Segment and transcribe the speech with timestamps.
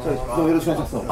[0.00, 1.06] どうもよろしくお願いします。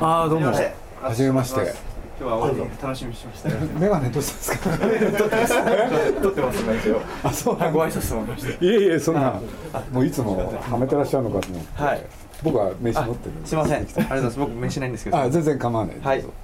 [0.00, 0.46] ああどうも。
[0.46, 1.74] はじめまして。
[2.20, 2.46] 今日は
[2.80, 3.48] 楽しみにしました
[3.80, 5.12] メガネどうしたんです。
[5.12, 6.22] か撮ってます。
[6.22, 6.62] 撮ってます。
[6.62, 9.40] 一応あそうご挨拶もましていえいえそんな
[9.90, 11.82] もういつもはめてらっしゃるのかと思って。
[11.82, 12.06] はい。
[12.44, 13.76] 僕は名刺持ってるすいません。
[13.78, 14.38] ありがとうございます。
[14.38, 15.18] 僕名刺ないんですけど。
[15.18, 16.22] あ全然構わないはい。
[16.22, 16.36] どうぞ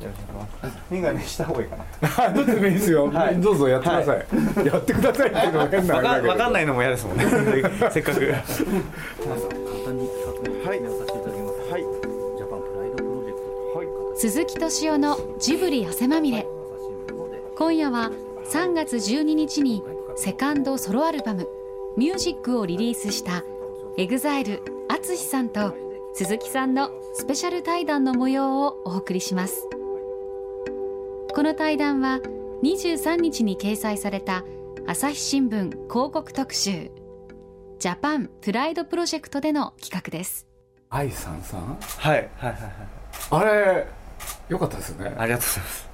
[0.90, 2.30] メガネした方がいいかな。
[2.30, 3.40] どっちでもいいですよ、はい。
[3.40, 4.18] どうぞやってください、
[4.66, 7.24] やってくださいっていうのは変なわかんわかんいないのも嫌ですもんね。
[7.92, 8.20] せっかく
[14.20, 16.46] 鈴木敏夫のジブリ汗まみれ。
[17.56, 18.10] 今夜は
[18.52, 19.82] 3月12日に
[20.14, 23.42] セカンドソロアルバム「Music」をリリースした
[23.96, 25.74] EXILE ATSUSHI さんと
[26.12, 29.66] 鈴木さんのスペシャル対談の模様をお送りします。
[31.34, 32.20] この対談は
[32.62, 34.44] 23日に掲載された
[34.86, 36.90] 朝日新聞広告特集
[37.78, 40.46] ジャパンプライドプロジェクトでの企画です。
[40.90, 41.78] 愛さんさん？
[41.80, 42.70] はいはいはいはい。
[43.30, 43.86] あれ
[44.48, 45.14] よかったですね。
[45.16, 45.90] ありがとうございます。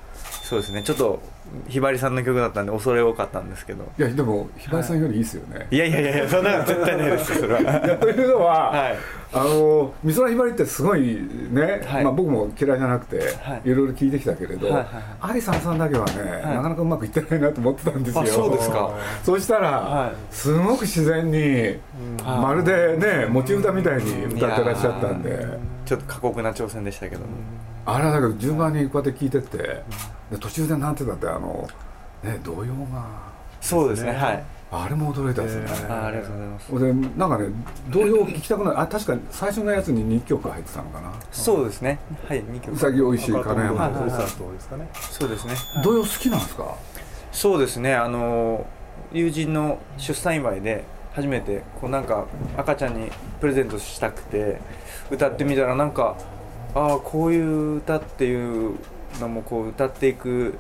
[0.47, 0.83] そうですね。
[0.85, 1.21] ちょっと
[1.67, 3.85] ひばりさんの曲だったんで恐れ多かったんですけど。
[3.99, 5.77] いやでもひばりさんよりいいですよね、い。
[5.77, 7.33] やいやいやいやそんなの絶対ないです。
[7.33, 7.61] よそれは。
[7.61, 8.97] いやというのは、はい。
[9.33, 11.21] あの美空ひばりってすごい
[11.51, 12.05] ね、はい。
[12.05, 13.69] まあ、僕も嫌いじゃなくて、はい。
[13.69, 14.87] い、ろいろ聞いてきたけれど、はいはい
[15.21, 16.47] 愛さんさんだけはね、い。
[16.47, 18.23] なかなかうまくいってないなと思ってたんですよ。
[18.23, 18.91] あそうですか。
[19.25, 20.13] そうしたら、はい。
[20.31, 21.77] すごく自然に、
[22.25, 25.45] まるでね持ち歌みたいに歌ってらっしゃったんで。
[25.87, 27.29] ちょっと過酷な挑戦でしたけども
[27.87, 31.69] あれはだけど順番にこうやって聞いてってで途中でなんて言ったってあの
[32.23, 33.37] ね童謡が。
[33.61, 34.45] そうですねはい。
[34.69, 37.13] あれも驚いたですね、あありがとうございます。
[37.13, 37.49] でなんかね
[37.89, 41.13] 童謡聞きたくないあ確か最初のやつに2曲入ってたのかな。
[41.31, 42.01] そうですね。
[42.29, 43.81] はい2う曲さぎおいしい金山。
[43.81, 43.93] はい。
[43.93, 44.11] はい。
[44.33, 45.55] とはいですかねそうですね。
[45.85, 46.75] 童謡好きなんですか？
[47.31, 47.95] そうですね。
[47.95, 48.67] あの
[49.13, 52.27] 友人の出産祝いで初めてこうなんか
[52.57, 54.61] 赤ちゃんにプレゼントしたくて
[55.13, 56.17] 歌ってみたらなんか
[56.79, 58.77] ああこういう歌っていう
[59.21, 60.59] のもこう歌っていく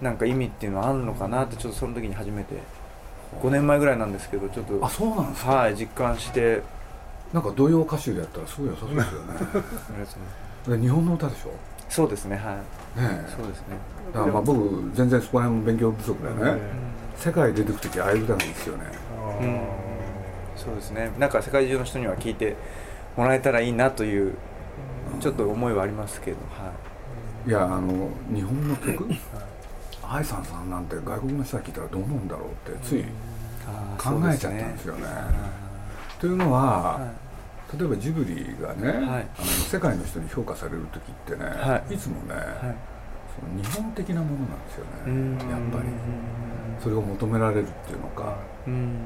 [0.00, 2.54] なんか意味っていうのはあるのかなってちょっとその時に初めて。
[3.42, 5.50] 5年前ぐらいなんですけどちょっとあそうなんですか？
[5.56, 6.62] はい実感して。
[7.32, 9.26] なんか童謡歌手でやったらすごい良さそうですよね。
[9.34, 10.70] ありがとうございます。
[10.70, 11.50] で日本の歌でしょ？
[11.88, 12.44] そうですねはい。
[12.54, 13.34] ねえ。
[13.36, 13.76] そうですね。
[14.12, 16.58] だからまあ僕全然そこら辺も勉強不足でね。
[17.16, 18.84] 世界出てく時ああいう歌なんですよね。
[19.40, 19.60] うん。
[20.54, 21.10] そうですね。
[21.18, 22.54] なんか世界中の人には聞いて
[23.16, 24.36] もらえたらいいなという
[25.20, 26.72] ちょっと思いはありますけどは
[27.46, 27.50] い。
[27.50, 29.08] やあの日本の曲？
[30.02, 33.04] 愛さんさんなんて外国の人が聞いたらどう思うんだろうってつい
[33.66, 35.06] あ考えちゃったんですよね。
[36.20, 37.12] というのは、
[37.78, 39.26] 例えばジブリがね、はい。
[39.38, 41.96] あの世界の人に評価される時ってね、、はい。
[41.98, 42.44] つもね、はい。
[43.34, 45.38] その日本的なものなんですようん。
[45.38, 45.88] ねやっぱり。
[46.82, 48.36] それを求められるっていうのか。
[48.66, 48.96] うん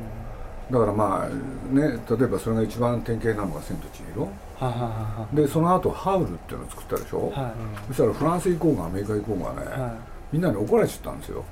[0.70, 4.22] だからまあね例えばそれが一番典型なのが「千と千尋。
[4.22, 7.52] はははは」でその後ハウル」っていうのを作ったでしょ、はい。
[7.88, 9.92] そしたらフランス行こうがアメリカ行こうがね、はい。
[10.32, 11.44] みんなに怒られちゃったんですよ。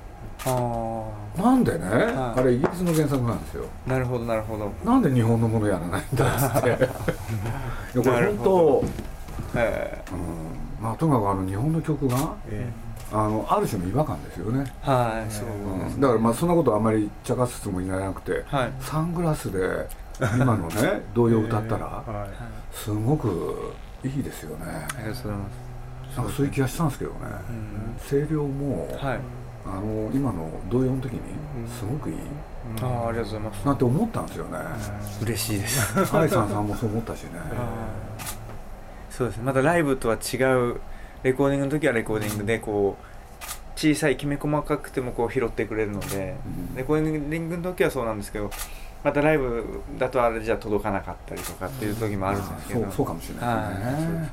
[0.45, 2.39] あなんでね、はい。
[2.39, 3.65] あれイギリスの原作なんですよ。
[3.87, 4.71] あなるほどなるほど。
[4.85, 6.69] なんで日本のものやらないんだって。
[7.95, 8.83] いやこなれ本
[9.55, 12.15] え当、うん、まあとにかくあの日本の曲が
[12.49, 12.69] え
[13.11, 18.73] あのある種の違和感ですよね、はいそうですうん、だからまあそんなことあんまり茶化すつもりがなくてはい。
[18.81, 19.87] サングラスで
[20.19, 22.27] 今のね 童謡歌ったらは
[22.71, 23.73] すごく
[24.03, 24.65] いいですよね。
[24.65, 26.17] ありがとうございます。
[26.17, 27.17] なんかそういう気がしたんですけどね。
[27.49, 27.97] うん。
[28.09, 29.19] 声量もはい。
[29.65, 31.19] あの今の童謡の時に
[31.67, 32.15] すごくいい。
[32.81, 33.65] ああありがとうございます。
[33.65, 34.59] なんて思ったんですよね。
[35.23, 35.97] 嬉しいです。
[36.15, 37.31] 愛さんさんもそう思ったしね。
[39.09, 39.43] そうですね。
[39.43, 40.37] またライブとは違
[40.71, 40.79] う
[41.23, 43.05] レコーディングの時はレコーディングでこう
[43.75, 46.35] 小さいきめ細かくてもこう拾ってくれるので、
[46.71, 46.75] うん。
[46.75, 48.49] レコーディングの時はそうなんですけど
[49.03, 49.63] またライブ
[49.99, 53.75] だとあれじゃ届かなかったりとかっていう時もあるんですけど、そうそうかもしれないはい。
[53.75, 54.29] ですねそうですね。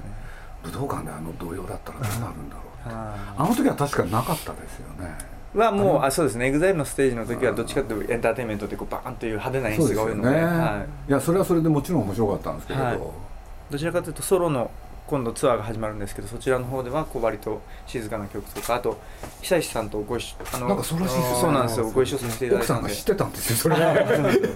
[0.64, 2.88] 武道館であの童謡だったらどうなるんだろう。
[2.88, 5.14] はあの時は確かなかったですよね
[5.54, 5.58] い。
[5.58, 6.46] はもうあそうですね。
[6.46, 11.10] EXILE のステージの時はどっちかというとエンターテインメントでこうバーンという派手な演出が多いのでね、はい。
[11.10, 12.98] い、やそれはそれでもちろん面白かったんですけれど、はい。
[13.70, 14.70] どちらかというとソロの
[15.06, 18.98] 今度ツアーが始まるんですけどそちらの方ではこう割と静かな曲とかあと
[19.42, 21.90] 久石さんとご一緒あのなんかそうらしいですねそうなんですよ。
[21.90, 22.88] ご一緒させていただ奥いたんで。
[22.88, 23.76] さんが知ってたんですよそれ。
[23.76, 24.48] ね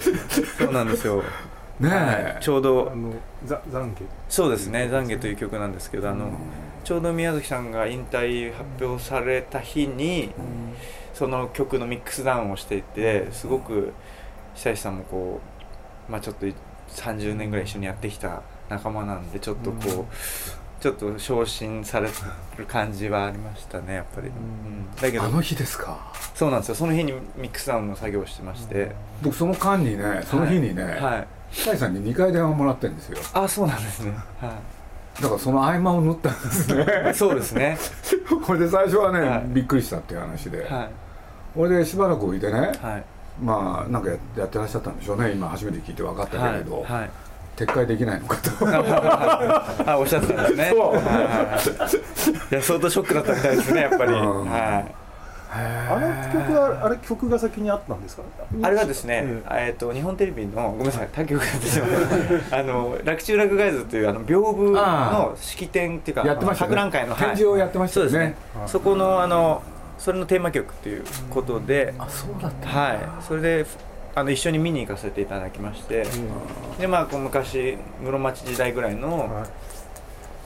[0.58, 1.22] そうなんですよ。
[1.80, 3.12] ねはいえちょうどあの
[3.44, 6.30] ざ懺悔そうですね「懺悔」という曲なんですけどあの、
[6.82, 10.32] ちょうど宮崎さんが引退発表された日に、
[11.14, 13.92] その曲のミックスダウンをしていてすごく
[14.56, 15.40] 久石さんもこ
[16.08, 16.46] う、まあ、ちょっと
[16.88, 22.08] 30年ぐらい一緒にやってきた仲間なんでちょっとこう、ちょっと昇進され
[22.56, 24.94] る感じはありましたねやっぱり、うん。
[24.96, 26.12] だけどあの日ですか？
[26.34, 26.74] そうなんですよ。
[26.74, 28.92] その日にミックスダウンの作業をしてまして、
[29.22, 31.26] 僕その間にねその日にね、はい。
[31.50, 33.18] 久井さんに2回電話もらってるんですよ。
[33.32, 34.12] あそうなんですね。
[34.40, 34.58] は
[35.20, 37.10] だからその合間を縫ったんですね。
[37.10, 37.76] い そうですね。
[38.46, 39.42] これで最初はね、はい。
[39.48, 40.88] びっくりしたっていう話で、はい。
[41.54, 43.04] これでしばらく置いてねはい
[43.42, 45.32] まあなんかややってらっしゃったんでしょうね。
[45.32, 47.10] 今初めて聞いて分かったけれど、はいはい。
[47.56, 48.50] 撤回できないのかと。
[49.90, 50.70] あおっしゃってたんですね。
[50.72, 50.94] そう。
[50.94, 52.52] はいはいはい。
[52.52, 54.44] いや相当ショックだったみたいですねやっぱり、うん。
[54.50, 54.94] はい。
[55.50, 58.22] あの曲はあれ曲が先にあったんですか？
[58.62, 61.86] あれはですね、えー、と日本テレビのごめんなさい他局なんですよ
[62.52, 66.68] あの楽中楽外図というあの屏風の式典っていうかやってましたね。
[66.68, 68.36] 博覧会の、展示をやってましたよね,、そうですね。
[68.66, 69.62] そこのあの
[69.98, 72.98] それのテーマ曲っていうことで、あそうだったはい。
[73.22, 73.66] それで
[74.14, 76.06] あの一緒に見に行かせていただきまして、
[76.80, 79.48] でまあこう昔室町時代ぐらいのはい。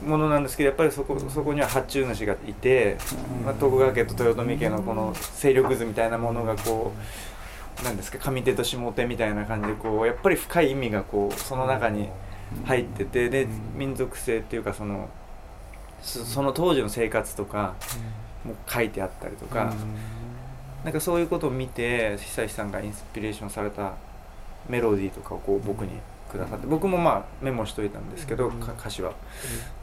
[0.04, 2.96] ものなんですけどやっぱりそこそこには発注主がいて、
[3.44, 6.93] まあ、徳川家と豊臣家のこの勢力図みたいなものがこ
[7.81, 12.08] うなんですか上手と下手みたいな感じでこうやっぱり深い意味がこうその中に
[12.64, 13.46] 入っててで
[13.76, 15.08] 民族性っていうかその
[16.02, 17.75] そその当時の生活とか
[18.44, 19.72] も書いてあったりとか、
[20.84, 23.92] なんかそういうことを見て久石さんがインスピレーションされた
[24.68, 25.90] メロディーとかをこう僕に
[26.30, 29.12] くださって僕もまあメモしといたんですけど、か歌詞は。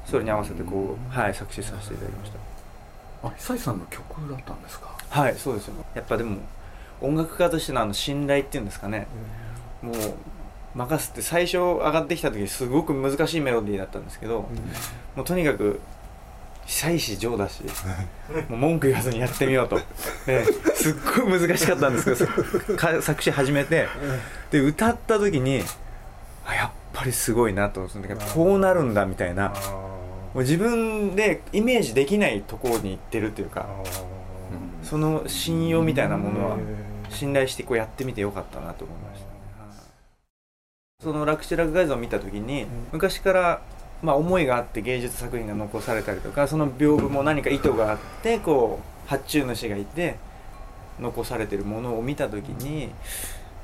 [0.06, 2.40] それに合わせてこう、はい、作詞させていただきました。
[3.28, 4.96] あ久石さんの曲だったんですか？
[5.10, 5.76] はいそうですよ。
[5.94, 6.38] やっぱでも
[7.02, 9.08] 音楽家としてのあの信頼っていうんですかね。
[9.82, 9.96] もう
[10.76, 14.50] 任せて最初上がってきた時すごく難しいメロディーだったんですけど、
[15.16, 15.80] もうとにかく
[16.70, 17.64] 久石譲だし
[18.48, 19.80] もう文句言わずにやってみようと、
[20.28, 20.46] で
[20.76, 23.88] すっごい難しかったんですけどか作詞始めて
[24.52, 25.64] で歌った時に
[26.46, 29.50] あやっぱりすごいなと思ってこうなるんだみたいな。
[29.50, 33.68] もう自分でイメージできないところに行ってるっていうか
[34.84, 36.58] その信用みたいなものは
[37.10, 39.78] 信頼してこうやってみてよかったなと思いましたね、はい。
[41.02, 43.62] その楽知楽画像を見た時に、昔から
[44.02, 50.18] まあ思いがあって芸術作品が残されたりとかその屏風も何か意図があってこう発注主がいて
[51.00, 52.92] 残されてるものを見た時に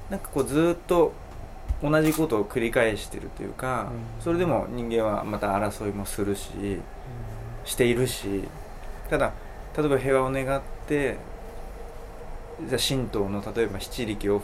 [0.10, 1.14] なんかこうずっと
[1.82, 3.92] 同じことを繰り返してるというか、
[4.22, 6.80] それでも人間はまた争いもするし、
[7.66, 8.44] しているし
[9.10, 9.34] ただ
[9.78, 11.18] 例えば平和を願って
[12.68, 14.42] じゃあ神道の例えば七力を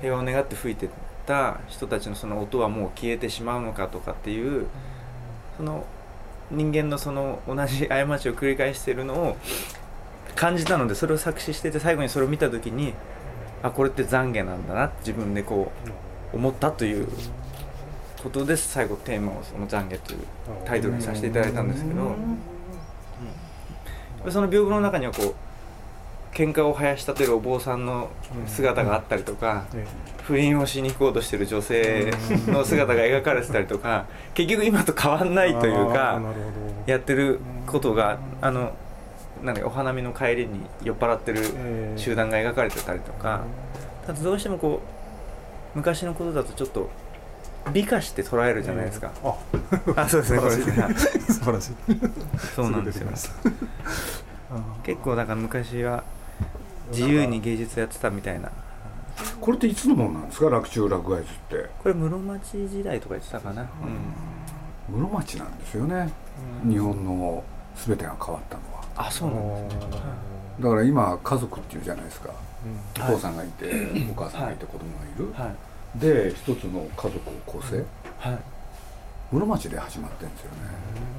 [0.00, 0.90] 平和を願って吹いて
[1.26, 4.66] た人たちのその音はもう消えてしまうのかとかっていう
[5.58, 5.84] その
[6.50, 9.36] 人間のその同じ過ちを繰り返しているのを
[10.34, 12.94] 感じたのでそれを作詞してて最後にそれを見た時に
[13.62, 15.72] あこれって懺悔なんだなって自分でこ
[16.32, 17.08] う思ったという
[18.22, 20.20] ことで最後テーマをその懺悔という
[20.64, 22.02] タイトルにさせていただいたんですけど、
[24.24, 24.32] うん。
[24.32, 25.34] その屏風の中にはこう
[26.32, 28.10] 喧嘩を生やし立てるお坊さんの
[28.46, 29.66] 姿があったりとか、
[30.22, 32.12] 不倫をしに行こうとしてる女性
[32.46, 34.04] の姿が描かれてたりとか
[34.34, 36.20] 結局今と変わんないというか
[36.86, 38.74] やってることがあの
[39.42, 41.42] なんだお花見の帰りに酔っ払ってる
[41.96, 43.42] 集団が描かれてたりとか
[44.06, 44.82] ただどうしてもこ
[45.74, 46.90] う昔のことだとちょっと
[47.72, 49.34] 美化して捉えるじゃないですか、あ。
[49.96, 50.94] あそうですねこれですね。
[51.28, 51.74] 素晴らしい。
[52.54, 53.08] そうなんですよ。
[54.82, 56.02] 結構だから昔は
[56.90, 58.50] 自由に芸術やってたみたいな。
[59.40, 61.68] これっていつのものなんですか楽中楽外図って？
[61.82, 63.62] これ室町時代とか言ってたかな、
[64.88, 66.08] うん、室町なんですよね、
[66.64, 67.42] 日本の
[67.74, 68.84] 全てが変わったのは。
[68.96, 69.90] あそうなんですね。
[70.60, 72.30] だから今家族っていうじゃないですか、
[72.98, 73.66] おはい父さんがいて、
[74.10, 75.52] お母さんがいて子供がいる、は
[75.96, 75.98] い。
[75.98, 77.84] で一つの家族を構成、
[78.18, 78.38] はい。
[79.32, 80.56] 室町で始まってるんですよね。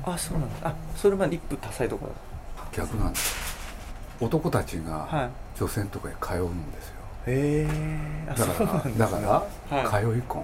[0.05, 2.05] あそうなんですあそれまで一夫多妻とか。
[2.71, 3.48] 逆なんです
[4.21, 5.29] 男たちがはい。
[5.59, 6.93] 女性のとこへ通うんですよ。
[7.27, 7.67] へえ
[8.29, 9.19] あだからだか
[9.71, 10.05] ら、はい。
[10.05, 10.43] 通い婚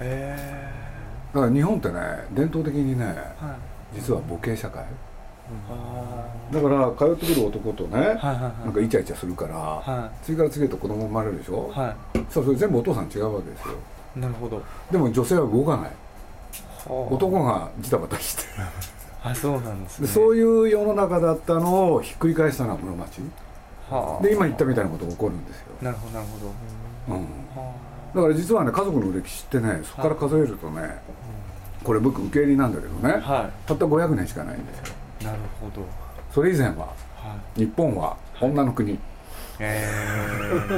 [0.00, 0.70] へ
[1.32, 1.94] だから日本ってね
[2.32, 3.56] 伝統的にねえはい。
[3.94, 4.84] 実は母系社会。
[5.70, 8.32] あだから通ってくる男とね、ーはいはいは
[8.62, 8.64] い。
[8.64, 11.78] なんかイチャイチャするから、は次から次へと子供生まれるでしょ、い。
[11.78, 11.94] は
[12.30, 13.74] そうそれ全部お父さん違うわけですよ。
[14.16, 14.62] いなるほど。
[14.90, 15.90] でも女性は動かない。
[16.86, 18.42] は男がジタバタして
[19.24, 23.20] ああそうなんですでねそういう世の中だったのをひっくり返したのは室町。
[23.90, 24.22] はあ。
[24.22, 26.52] で今言ったみたいなことが起こるんですよ、なるほどなるほど。
[27.16, 27.74] うん、は
[28.14, 30.98] だから実はね家族の歴史ってねそこから数えるとね
[31.82, 34.94] これ僕受け入れなんだけどねあはたった500年しかないんですよ。
[35.22, 35.86] いなるほど。
[36.32, 36.76] それ以前は
[37.16, 37.60] はい。
[37.60, 38.98] 日本は女の国。
[39.60, 40.74] ええ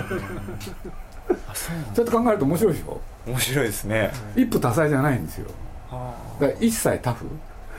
[1.49, 3.01] あそうそうやって考えると面白いでしょ？
[3.27, 4.13] 面白いですね。
[4.37, 5.51] 一夫多妻じゃないんですよ。
[5.91, 7.29] はだから一切タフあ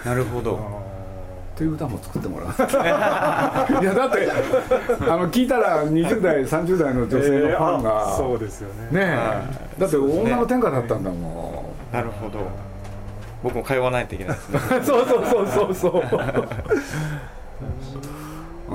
[0.06, 0.60] なるほど。
[1.56, 2.50] っていう歌も作ってもらう。
[3.82, 4.30] いやだって
[5.02, 8.92] あの聞いたら20代30代の女性のファンが、えーあそうですよね。
[8.92, 9.44] ねえ、は
[9.78, 9.82] い。
[9.82, 12.40] だって女の天下だったんだもなるほど。
[13.42, 14.58] 僕も通わないといけないですね。
[14.58, 16.04] ん、 そうそうそうそうそう、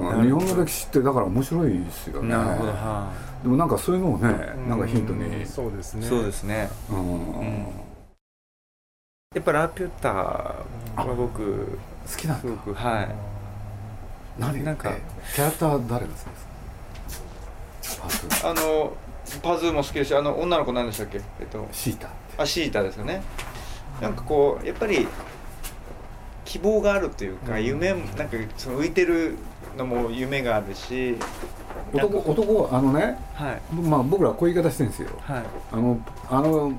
[0.01, 2.29] うん日本の歴史ってだから面白いですよね。
[2.31, 2.71] なるほど。
[2.71, 3.11] は
[3.43, 4.29] でもなんかそういうのをね
[4.69, 6.07] なんかヒントに、うんそうですね。
[6.07, 6.71] いそうですね。
[6.91, 6.99] うん。
[6.99, 7.03] う
[7.43, 7.67] ん。
[9.35, 10.55] やっぱラピュタ
[10.97, 11.79] は僕
[12.11, 12.41] 好きなんだ。
[12.43, 13.09] すごくはい。
[14.39, 14.65] 何？
[14.65, 15.01] なんかえ
[15.35, 16.37] キャラクター誰が好きで
[17.83, 18.03] すか？
[18.03, 18.41] パー。
[18.41, 18.93] ツあの
[19.43, 21.21] パズーも好きですしあの女の子何でしたっけ？
[21.41, 21.69] えっと。
[21.73, 22.09] シータ
[22.39, 23.23] あシータですよね。
[24.01, 25.07] なんかこうやっぱり
[26.45, 27.65] 希望があるというか、うん。
[27.65, 29.37] 夢なんかその浮いてる
[29.77, 31.17] のも夢があるし
[31.93, 33.75] 男男あのねはい。
[33.75, 35.09] まあ僕らこういう言い方してるんですよ。
[35.21, 35.43] はい。
[35.73, 36.73] あのあの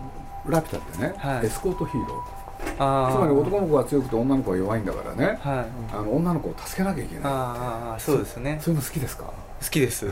[0.47, 1.45] ラピュタってね、はい。
[1.45, 2.42] エスコートヒーロー
[2.75, 5.39] つまり男の子が強くて女の子が弱いんだからね。
[5.41, 5.65] はい。
[5.95, 7.23] あの女の子を助けなきゃいけない。
[7.25, 8.59] あーあーそうですね。
[8.61, 9.23] そういうの好きですか？
[9.25, 10.07] 好きです。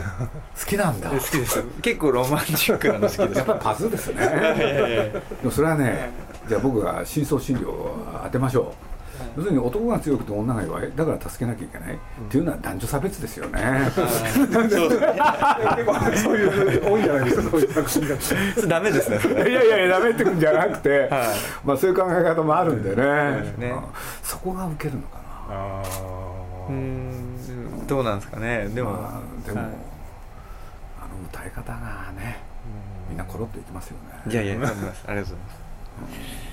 [0.66, 1.10] きなんだ。
[1.10, 1.62] 好きです。
[1.82, 3.38] 結構ロマンチックなの好きです。
[3.38, 4.16] やっぱりパズーですね。
[4.22, 6.10] でもそれはね
[6.48, 8.64] じゃあ僕が深層心理を当てましょう
[9.36, 10.92] 要するに男が強くて女が弱い。
[10.94, 11.98] だから助けなきゃいけない、っ
[12.28, 13.90] ていうのは男女差別ですよね。
[13.94, 14.04] そう。
[14.06, 18.68] ですね結構そういう多いんじゃないですかそういう作品が。
[18.68, 19.18] ダメですね。
[19.50, 21.10] いやいやいやダメってくんじゃなくて、はい。
[21.64, 23.04] まあそういう考え方もあるんでね,、
[23.58, 23.70] ね。
[23.70, 23.82] うん。
[24.22, 25.22] そこが受けるのかな。
[25.50, 25.82] あ
[26.68, 28.68] うどうなんですかね。
[28.68, 29.68] でも、まあでも、はい。
[29.68, 29.74] あの
[31.30, 32.38] 歌い方がね
[33.08, 33.96] みんなコロッといきますよ
[34.26, 34.32] ね。
[34.32, 34.52] いやいや。
[34.52, 36.51] ありがとうございます。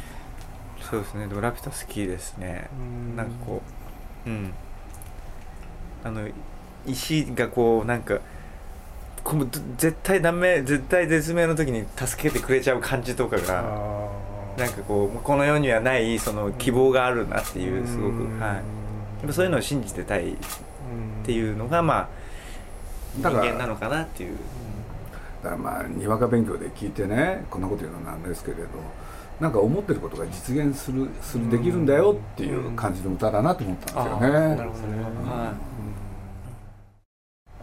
[0.90, 2.68] そうですね、でもラピュタ好きですね。
[3.16, 3.62] なんかこ
[4.26, 4.54] う、うん。
[6.04, 6.28] あの、
[6.88, 8.20] 石がこう、なんか、
[9.24, 14.10] こう絶対ダメ、絶対絶命の時に助けてくれちゃう感じとかが、
[14.58, 18.56] なんかこう、この世にはない、その希望があるなっていう、すごく、はい。
[18.56, 18.62] や
[19.26, 20.36] っぱそういうのを信じてたいっ
[21.24, 22.08] ていうのが、まあ、
[23.14, 24.38] 人だから間なのかなっていう。
[25.44, 28.64] だからまあにわか勉強で聞いてねこんなこと言うのなんですけれど
[29.40, 34.56] なんか思ってることが実現するするできるんだよっていう感じの歌だなと思ったんですよね。
[34.56, 35.04] なるほどね。
[35.26, 35.54] は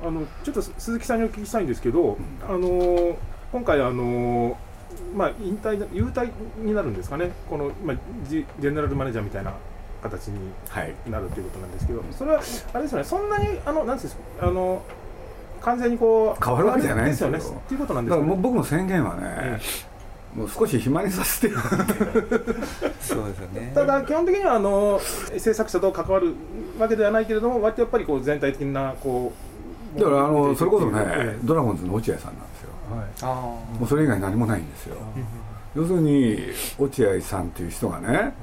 [0.03, 2.17] あのちょっと鈴木さんにお聞きしたいんですけど、
[2.49, 3.17] あの
[3.53, 4.57] 今回あの
[5.15, 7.31] まあ引退優退になるんですかね。
[7.49, 7.97] このまあ
[8.29, 9.53] ジジェネラルマネージャーみたいな
[10.03, 12.43] 形にはいなるということなんですけどそれは
[12.73, 13.05] あれですよね。
[13.05, 14.83] そんなにあのなんですかあの
[15.61, 17.31] 完全にこう変わるわけじゃないんですよ。
[17.31, 17.39] ね。
[17.39, 18.37] っていうことなんでだすよね。
[18.37, 19.59] 僕の宣言はね、
[20.37, 21.55] もう少し暇にさせて。
[23.01, 23.73] そうですよね。
[23.75, 26.35] ただ基本的にはあの制作者と関わる
[26.79, 29.33] わけではないけれども割とやっぱりこう全体的なこ
[29.97, 32.71] うだからあのそれこそね、えドラゴンズの落合さんなんですよ。
[32.91, 33.07] えはい。
[33.23, 34.97] あもうそれ以外何もないんですよ。
[35.75, 36.39] 要するに
[36.79, 38.35] 落合さんという人がね、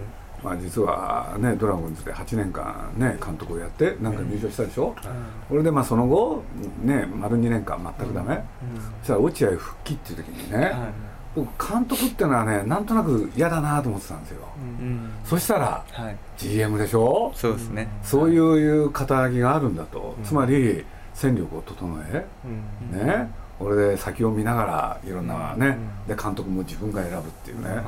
[0.43, 4.95] まあ、実はねドラゴンズで8年間ね監督をやってなんか入場したでしょ、
[5.47, 6.43] これでまあその後
[6.83, 8.43] ね丸2年間全くダメ、
[9.01, 10.73] そしたら落合復帰っていう時にね、はい。
[11.35, 15.11] 僕監督ってのはねなんとなく嫌だなと思ってたんですよ、うん。
[15.25, 16.17] そしたらはい。
[16.37, 17.31] GM でしょ？
[17.35, 17.87] そうですね。
[18.03, 22.25] そういう肩書きがあるんだと、つまり戦力を整え、
[22.91, 23.31] ね、
[23.63, 25.77] 俺で先を見ながらいろんなね、
[26.07, 27.81] で監督も自分が選ぶっていうね、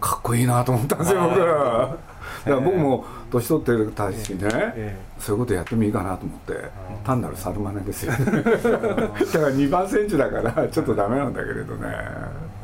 [0.00, 1.46] かっこいいなと思ったんですよ、僕ら。
[1.46, 1.96] だか
[2.44, 6.70] ら僕も年取ってるたちにね、えそういうことやってもいいかなと思って、
[7.04, 8.12] 単なる猿真似ですよ。
[8.18, 8.18] ね。
[8.26, 11.88] だから2番センチだからちょっとダメなんだけれどね。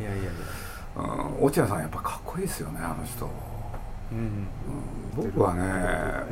[0.00, 0.30] いやいやいや。
[0.94, 3.28] うん、落合さんやっぱかっこいいですよね、あの人。
[4.12, 4.46] うん。
[5.16, 5.62] 僕はね、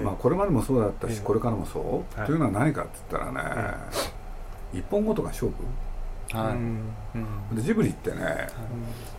[0.03, 2.27] まあ、これまでもそうだったし、これからもそう、はい。
[2.27, 3.75] というのは何かって言ったらね、
[4.73, 5.55] 一本ごとが勝負
[6.33, 6.55] は
[7.53, 7.55] い。
[7.57, 8.47] でジブリってね、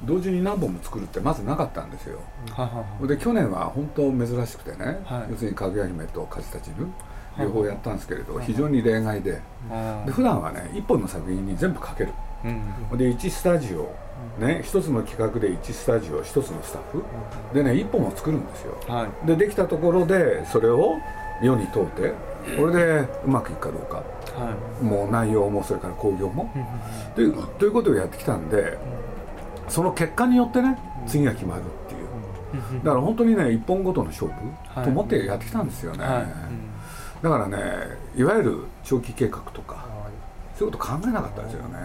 [0.04, 2.20] 同時に何本も作るってまずなかったんですよ。
[3.06, 5.32] で去年は本当珍しくてね、はい。
[5.32, 6.88] 要するに「かぐや姫」と「風立ちぬ」
[7.40, 9.42] 両方やったんですけれど、非常に例外で。
[9.70, 12.12] あで普段はね一本の作品に全部かける。
[12.44, 12.98] うん。
[12.98, 13.94] で1スタジオ
[14.40, 17.04] ね一つの企画で1スタジオ一つのスタッフ。
[17.54, 18.78] でね一本を作るんですよ。
[18.88, 19.28] はい。
[19.28, 20.98] でできたところでそれを
[21.42, 22.14] 世に問うて
[22.58, 23.98] これでうまくいくかどうか。
[23.98, 24.04] は
[24.82, 26.52] もう内容もそれから興行も。
[27.16, 28.78] というということをやってきたんで
[29.68, 31.98] その結果によってね次が決まるってい
[32.78, 32.84] う。
[32.84, 34.34] だから本当にね一本ごとの勝負
[34.74, 34.84] はい。
[34.86, 36.06] と思ってやってきたんですよね。
[37.22, 37.58] だからね
[38.16, 39.86] いわゆる長期計画とか
[40.58, 41.78] そういうこと考えなかったですよね。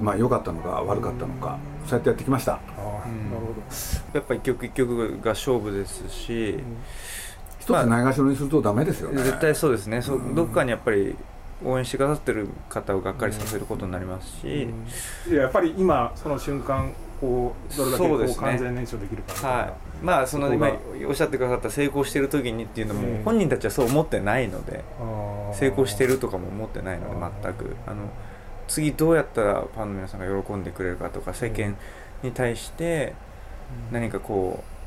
[0.00, 2.52] まあ良かったのか悪かったのかそうやってやってきました。
[2.52, 4.18] なるほど。
[4.18, 6.62] やっぱ一曲一曲が勝負ですし、一
[7.74, 10.02] つないがしろにするとダメですよね、絶対そうですね。
[10.02, 10.34] そううん。
[10.34, 11.16] どっかにやっぱり
[11.64, 14.68] 応援してくださってる方をがっかりさせることになりますし、
[15.28, 18.46] いややっぱり今その瞬間こうどれだけこうそうですね。
[18.46, 19.72] 完全燃焼できるかみたいな、はい。
[20.02, 20.70] まあその今
[21.08, 25.54] おっしゃってくださった成功してる時にっていうのも、ええ本人たちはそう思ってないのであー。
[25.54, 27.76] 成功してるとかも思ってないので全く。
[27.86, 28.08] あの
[28.68, 31.76] 次どうやったらファンの皆さんが喜んでくれるかとか世間
[32.22, 33.14] に対して
[33.90, 34.77] 何かこう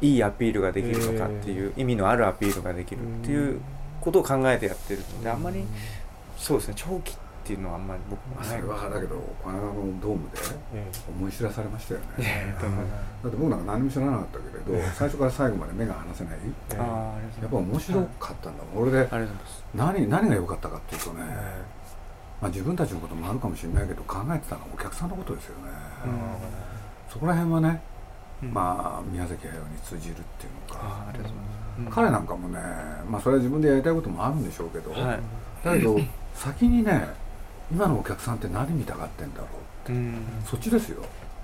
[0.00, 3.60] いいアピールができるのかっていう意味のあるアピールができるっていう
[4.00, 5.62] ことを考えてやってるのであんまり
[6.36, 8.62] そうですね長期っていうのはあんまり僕まあ、そはない。
[8.62, 10.38] れはだけどこの間のドームで
[10.74, 12.54] え思い知らされましたよね。
[12.60, 12.68] だ
[13.28, 16.34] って僕なんか何も知らなかったけれど最初から最後まで目が離せない。
[16.72, 16.84] えああ
[17.16, 18.82] ありやっぱ面白かったんだもん。
[18.84, 19.08] 俺で
[19.74, 21.62] 何何が良かったかっていうとね、え
[22.40, 25.70] まあ、自分たちのこともあるかもしれないけど考えてたのはお客さんのことですよね、
[27.08, 27.89] そこら辺はね、うん
[28.42, 31.06] まあ宮崎駿に通じるっていうのか、
[31.90, 32.58] 彼なんかもね
[33.08, 35.20] まあそれは自分でやりたいこともあるんでしょうけど、うんはい。
[35.64, 35.98] だけど
[36.34, 37.08] 先にね
[37.70, 39.46] 今のお客さんって何見たがってんだろ
[39.88, 40.14] ううん。
[40.44, 41.02] そっちですよ、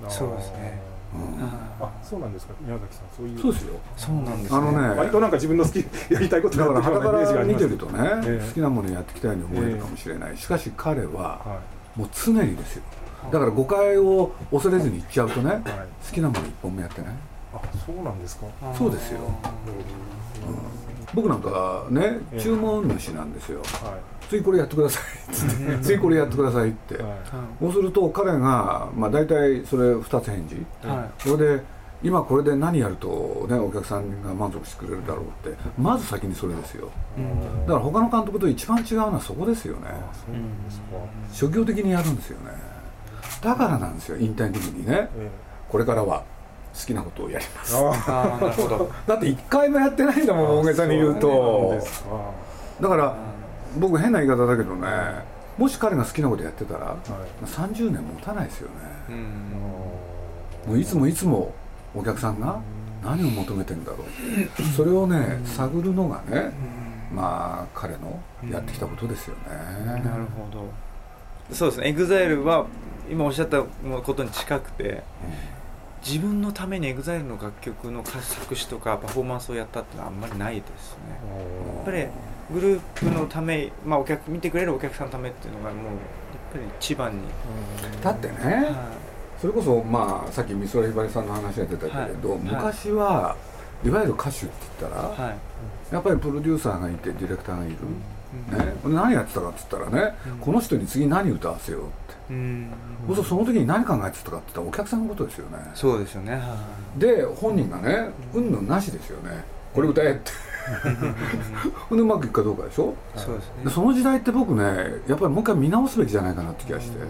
[0.09, 0.79] そうですね。
[1.15, 1.45] うん。
[1.45, 1.49] あ
[1.81, 2.55] あそうなんですか？
[2.61, 3.38] 宮崎さんそういう。
[3.38, 3.75] そうですよ。
[3.97, 4.59] そうなんですね。
[4.59, 8.47] あのね割となんか自分の好きやりたいことだからやってるようなイメージがあ傍から見てるとね、ええ。
[8.47, 11.61] 好きなものやってきたように思えるかもしれない、しかし彼はは
[11.95, 12.83] もう常にですよ
[13.33, 17.14] だから誤解を恐れずに言っちゃうとねい、はい、好きなもの一本もやってない
[17.54, 18.47] あそうなんですか？
[18.76, 19.21] そうですよ。
[21.14, 22.40] 僕なんかねええ。
[22.40, 23.61] 注文主なんですよ。
[23.61, 25.02] は次これやってください
[25.33, 25.78] っつって。
[25.83, 26.99] 次これやってくださいって。
[27.61, 30.66] そうすると彼がまあ大体それ2つ返事。
[30.87, 31.62] はそれで
[32.02, 35.56] 今これで何やるとねお客さんが満足してくれるだろうって。
[35.78, 36.90] まず先にそれですよ。
[37.66, 39.83] だから他の監督と一番違うのはそこですよね。
[39.87, 40.85] あそうなんですか、
[41.33, 42.50] 職業的にやるんですよね
[43.42, 45.09] だからなんですよ引退の時にね。
[45.16, 45.30] え
[45.68, 46.23] これからは
[46.78, 47.75] 好きなことをやります。
[47.75, 48.90] えあああなるほど。
[49.06, 51.75] だって一回もやってないんだもん大げさに言うと。
[52.80, 53.16] だから
[53.78, 54.87] 僕変な言い方だけどね
[55.59, 57.45] もし彼が好きなことやってたらはい。
[57.45, 58.75] 30年持たないですよね。
[59.09, 60.73] うん。
[60.73, 61.52] もういつもいつも
[61.95, 62.59] お客さんが
[63.04, 64.62] 何を求めてんだろう。
[64.76, 66.52] それをね探るのがね
[67.12, 69.85] まあ彼のやってきたことですよね。
[69.87, 70.68] なるほど。
[71.54, 71.88] そうですね。
[71.88, 72.66] EXILE は
[73.11, 75.03] 今おっしゃったことに近くて
[76.05, 80.99] 自分のために EXILE の楽曲の作詞とかパフォーマンスをやったってのはあんまりないですね。
[81.77, 82.07] やっぱり
[82.53, 85.95] グループのため、まあ、お客見てくれるお客さんのためっていうのがもうやっ
[86.53, 87.25] ぱり一番に、
[88.03, 88.35] だってね。
[88.35, 88.92] は
[89.40, 92.38] それこそまあさっき美空ひばりさんの話が出たけれど、はい。
[92.38, 93.37] 昔は
[93.85, 95.35] いわゆる歌手って言ったら、
[95.90, 97.77] やっぱりプロデューサーがいてディレクターがいる、
[98.85, 98.95] うん。
[98.95, 100.39] 何やってたかって言ったらね、うん。
[100.39, 101.91] この人に次何歌わせようって、
[102.31, 102.71] うん。
[103.25, 105.59] その時に何考えてたかって言ったらお客さんのことですよね。
[105.75, 106.57] そうですよね、は
[106.97, 108.53] で本人がねうん。
[108.53, 109.45] ぬんなしですよね。
[109.75, 110.31] これ歌えって。
[111.95, 112.95] でうまくいくかどうかでしょ？
[113.17, 113.65] い、そうですね。
[113.65, 114.65] でその時代って僕ね
[115.07, 116.99] やっぱりもう一回見直すべきじゃないかなって気がして。
[116.99, 117.07] うん。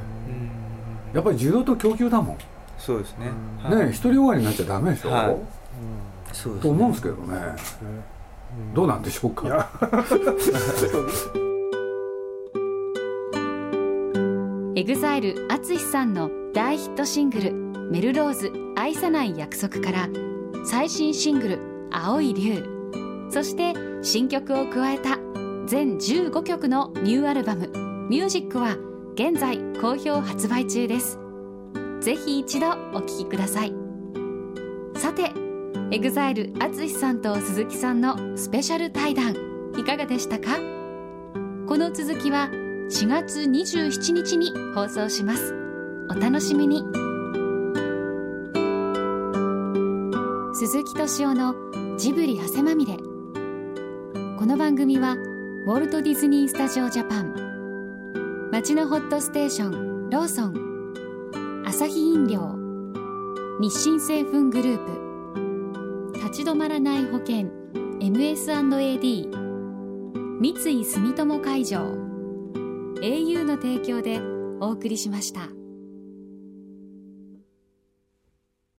[1.15, 2.37] やっぱり需要と供給だもん。
[2.79, 3.27] そうですね、
[3.75, 5.37] ね独りよがりになっちゃダメでしょ、はい。
[6.31, 7.57] そうですと思うんですけどね
[8.75, 9.47] どうなんでしょうか？
[9.47, 9.69] いや。
[14.77, 17.53] EXILE 淳さんの大ヒットシングル
[17.91, 20.09] 「メルローズ愛さない約束」から
[20.65, 21.59] 最新シングル
[21.91, 22.63] 「青い竜」
[23.31, 25.19] そして新曲を加えた
[25.67, 27.69] 全15曲のニューアルバム
[28.11, 28.77] 「ミュージックは
[29.15, 31.19] 現在好評発売中です。
[32.01, 33.73] ぜひ一度お聴きください
[35.91, 39.35] EXILE 淳さんと鈴木さんのスペシャル対談
[39.77, 40.57] いかがでしたか？
[41.67, 42.49] この続きは
[42.91, 45.55] 4月27日に放送します。
[46.11, 46.85] お楽しみに。
[50.55, 51.55] 鈴木敏夫の
[51.99, 52.97] ジブリ汗まみれ。
[54.39, 62.55] この番組はウォルト・ディズニー・スタジオ・ジャパン町のホットステーションローソンアサヒ飲料
[63.61, 65.06] 日清製粉グループ
[66.27, 67.47] 立ち止まらない保険。
[68.01, 69.31] MS&AD
[70.41, 71.79] 三井住友海上。
[73.01, 74.21] au の提供で
[74.61, 75.56] お送りしました。